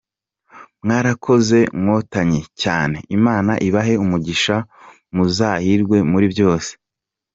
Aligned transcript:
Mwarakoze 0.83 1.59
Nkotanyi 1.81 2.41
cyane, 2.61 2.97
Imana 3.17 3.51
ibahe 3.67 3.93
umugisha 4.03 4.55
muzahirwe 5.15 5.97
muri 6.11 6.27
byose. 6.33 6.71